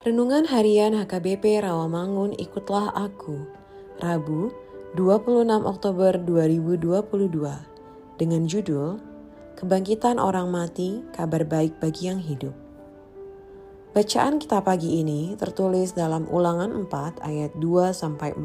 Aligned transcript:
Renungan 0.00 0.48
Harian 0.48 0.96
HKBP 0.96 1.60
Rawamangun 1.60 2.32
Ikutlah 2.40 2.88
Aku, 2.96 3.44
Rabu 4.00 4.48
26 4.96 5.44
Oktober 5.60 6.16
2022, 6.16 8.16
dengan 8.16 8.48
judul 8.48 8.96
Kebangkitan 9.60 10.16
Orang 10.16 10.48
Mati, 10.48 11.04
Kabar 11.12 11.44
Baik 11.44 11.76
Bagi 11.84 12.08
Yang 12.08 12.20
Hidup. 12.32 12.56
Bacaan 13.92 14.40
kita 14.40 14.64
pagi 14.64 15.04
ini 15.04 15.36
tertulis 15.36 15.92
dalam 15.92 16.24
ulangan 16.32 16.72
4 16.88 17.20
ayat 17.20 17.52
2-14. 17.60 18.40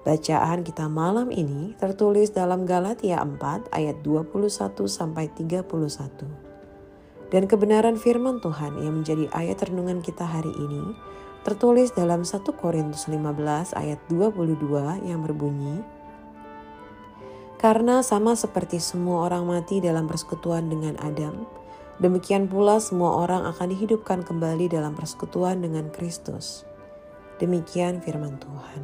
Bacaan 0.00 0.64
kita 0.64 0.88
malam 0.88 1.28
ini 1.28 1.76
tertulis 1.76 2.32
dalam 2.32 2.64
Galatia 2.64 3.20
4 3.20 3.68
ayat 3.68 4.00
21-31 4.00 6.45
dan 7.30 7.50
kebenaran 7.50 7.98
firman 7.98 8.38
Tuhan 8.38 8.78
yang 8.82 9.02
menjadi 9.02 9.26
ayat 9.34 9.66
renungan 9.66 10.02
kita 10.02 10.22
hari 10.22 10.54
ini 10.54 10.94
tertulis 11.46 11.94
dalam 11.94 12.26
1 12.26 12.42
Korintus 12.58 13.06
15 13.06 13.78
ayat 13.78 14.02
22 14.10 15.06
yang 15.06 15.22
berbunyi 15.22 15.82
Karena 17.56 18.04
sama 18.04 18.36
seperti 18.36 18.82
semua 18.82 19.30
orang 19.30 19.48
mati 19.48 19.80
dalam 19.80 20.04
persekutuan 20.04 20.68
dengan 20.68 20.92
Adam, 21.00 21.48
demikian 22.02 22.52
pula 22.52 22.76
semua 22.78 23.16
orang 23.24 23.48
akan 23.48 23.72
dihidupkan 23.72 24.20
kembali 24.22 24.68
dalam 24.68 24.92
persekutuan 24.92 25.64
dengan 25.64 25.88
Kristus. 25.88 26.68
Demikian 27.40 28.04
firman 28.04 28.36
Tuhan. 28.36 28.82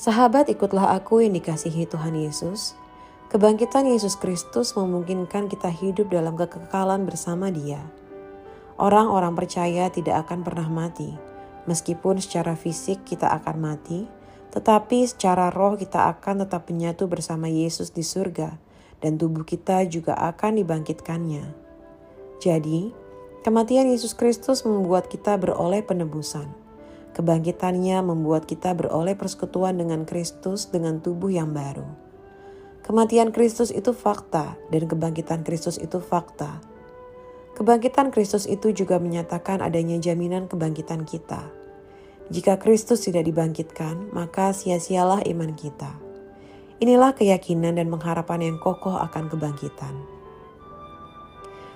Sahabat 0.00 0.48
ikutlah 0.48 0.94
aku 0.96 1.20
yang 1.20 1.36
dikasihi 1.36 1.84
Tuhan 1.84 2.16
Yesus, 2.16 2.78
Kebangkitan 3.28 3.84
Yesus 3.84 4.16
Kristus 4.16 4.72
memungkinkan 4.72 5.52
kita 5.52 5.68
hidup 5.68 6.08
dalam 6.08 6.32
kekekalan 6.32 7.04
bersama 7.04 7.52
Dia. 7.52 7.84
Orang-orang 8.80 9.36
percaya 9.36 9.92
tidak 9.92 10.24
akan 10.24 10.48
pernah 10.48 10.64
mati, 10.64 11.12
meskipun 11.68 12.24
secara 12.24 12.56
fisik 12.56 13.04
kita 13.04 13.28
akan 13.28 13.60
mati, 13.60 14.08
tetapi 14.48 15.04
secara 15.04 15.52
roh 15.52 15.76
kita 15.76 16.08
akan 16.08 16.48
tetap 16.48 16.72
menyatu 16.72 17.04
bersama 17.04 17.52
Yesus 17.52 17.92
di 17.92 18.00
surga, 18.00 18.56
dan 19.04 19.20
tubuh 19.20 19.44
kita 19.44 19.84
juga 19.84 20.16
akan 20.16 20.64
dibangkitkannya. 20.64 21.52
Jadi, 22.40 22.96
kematian 23.44 23.92
Yesus 23.92 24.16
Kristus 24.16 24.64
membuat 24.64 25.12
kita 25.12 25.36
beroleh 25.36 25.84
penebusan. 25.84 26.48
Kebangkitannya 27.12 28.00
membuat 28.08 28.48
kita 28.48 28.72
beroleh 28.72 29.20
persekutuan 29.20 29.76
dengan 29.76 30.08
Kristus 30.08 30.72
dengan 30.72 31.04
tubuh 31.04 31.28
yang 31.28 31.52
baru. 31.52 32.07
Kematian 32.88 33.36
Kristus 33.36 33.68
itu 33.68 33.92
fakta 33.92 34.56
dan 34.72 34.88
kebangkitan 34.88 35.44
Kristus 35.44 35.76
itu 35.76 36.00
fakta. 36.00 36.56
Kebangkitan 37.52 38.08
Kristus 38.08 38.48
itu 38.48 38.72
juga 38.72 38.96
menyatakan 38.96 39.60
adanya 39.60 40.00
jaminan 40.00 40.48
kebangkitan 40.48 41.04
kita. 41.04 41.52
Jika 42.32 42.56
Kristus 42.56 43.04
tidak 43.04 43.28
dibangkitkan, 43.28 44.08
maka 44.16 44.56
sia-sialah 44.56 45.20
iman 45.20 45.52
kita. 45.52 46.00
Inilah 46.80 47.12
keyakinan 47.12 47.76
dan 47.76 47.92
pengharapan 47.92 48.48
yang 48.48 48.56
kokoh 48.56 48.96
akan 48.96 49.28
kebangkitan. 49.28 49.92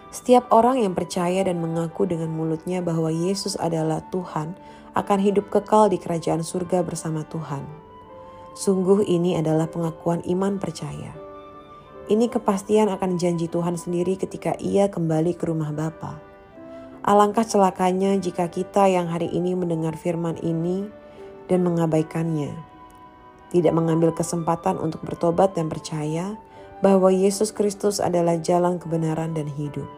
Setiap 0.08 0.48
orang 0.48 0.80
yang 0.80 0.96
percaya 0.96 1.44
dan 1.44 1.60
mengaku 1.60 2.08
dengan 2.08 2.32
mulutnya 2.32 2.80
bahwa 2.80 3.12
Yesus 3.12 3.60
adalah 3.60 4.00
Tuhan 4.08 4.56
akan 4.96 5.18
hidup 5.20 5.52
kekal 5.52 5.92
di 5.92 6.00
kerajaan 6.00 6.40
surga 6.40 6.80
bersama 6.80 7.20
Tuhan. 7.28 7.91
Sungguh 8.52 9.08
ini 9.08 9.40
adalah 9.40 9.64
pengakuan 9.64 10.20
iman 10.28 10.60
percaya. 10.60 11.16
Ini 12.12 12.28
kepastian 12.28 12.92
akan 12.92 13.16
janji 13.16 13.48
Tuhan 13.48 13.80
sendiri 13.80 14.20
ketika 14.20 14.52
ia 14.60 14.92
kembali 14.92 15.32
ke 15.32 15.48
rumah 15.48 15.72
Bapa. 15.72 16.20
Alangkah 17.00 17.48
celakanya 17.48 18.12
jika 18.20 18.52
kita 18.52 18.92
yang 18.92 19.08
hari 19.08 19.32
ini 19.32 19.56
mendengar 19.56 19.96
firman 19.96 20.36
ini 20.44 20.84
dan 21.48 21.64
mengabaikannya. 21.64 22.52
Tidak 23.48 23.72
mengambil 23.72 24.12
kesempatan 24.12 24.76
untuk 24.76 25.00
bertobat 25.00 25.56
dan 25.56 25.72
percaya 25.72 26.36
bahwa 26.84 27.08
Yesus 27.08 27.56
Kristus 27.56 28.04
adalah 28.04 28.36
jalan 28.36 28.76
kebenaran 28.76 29.32
dan 29.32 29.48
hidup. 29.48 29.88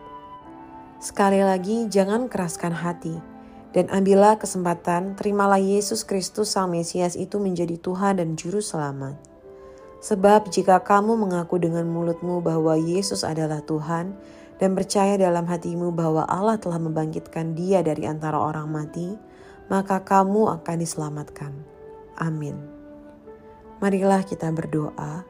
Sekali 1.02 1.42
lagi, 1.42 1.90
jangan 1.90 2.30
keraskan 2.30 2.72
hati 2.72 3.33
dan 3.74 3.90
ambillah 3.90 4.38
kesempatan, 4.38 5.18
terimalah 5.18 5.58
Yesus 5.58 6.06
Kristus 6.06 6.54
Sang 6.54 6.70
Mesias 6.70 7.18
itu 7.18 7.42
menjadi 7.42 7.74
Tuhan 7.74 8.22
dan 8.22 8.38
Juru 8.38 8.62
Selamat. 8.62 9.18
Sebab 9.98 10.46
jika 10.54 10.78
kamu 10.78 11.18
mengaku 11.18 11.58
dengan 11.58 11.90
mulutmu 11.90 12.38
bahwa 12.38 12.78
Yesus 12.78 13.26
adalah 13.26 13.66
Tuhan 13.66 14.14
dan 14.62 14.78
percaya 14.78 15.18
dalam 15.18 15.50
hatimu 15.50 15.90
bahwa 15.90 16.22
Allah 16.30 16.54
telah 16.54 16.78
membangkitkan 16.78 17.58
dia 17.58 17.82
dari 17.82 18.06
antara 18.06 18.38
orang 18.38 18.70
mati, 18.70 19.18
maka 19.66 20.06
kamu 20.06 20.60
akan 20.60 20.76
diselamatkan. 20.78 21.52
Amin. 22.14 22.54
Marilah 23.82 24.22
kita 24.22 24.54
berdoa. 24.54 25.26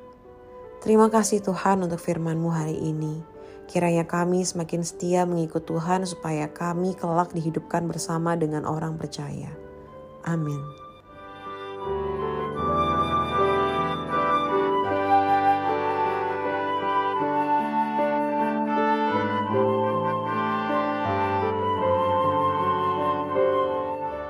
Terima 0.84 1.08
kasih 1.08 1.40
Tuhan 1.40 1.80
untuk 1.80 1.96
firman-Mu 1.96 2.50
hari 2.52 2.76
ini. 2.76 3.33
Kiranya 3.74 4.06
kami 4.06 4.46
semakin 4.46 4.86
setia 4.86 5.26
mengikut 5.26 5.66
Tuhan 5.66 6.06
supaya 6.06 6.46
kami 6.46 6.94
kelak 6.94 7.34
dihidupkan 7.34 7.90
bersama 7.90 8.38
dengan 8.38 8.62
orang 8.62 8.94
percaya. 8.94 9.50
Amin. 10.22 10.83